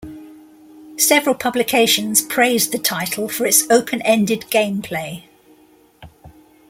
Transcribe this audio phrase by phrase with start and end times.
[0.97, 5.25] Several publications praised the title for its open-ended gameplay.